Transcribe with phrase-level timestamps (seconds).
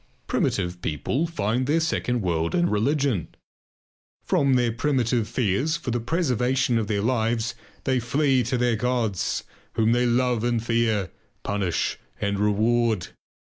[0.25, 3.27] Primitive people find their second world in religion.
[4.23, 9.43] From their primitive fears for the preservation of their lives they flee to their gods,
[9.73, 11.11] whom they love and fear,
[11.43, 13.09] punish and reward.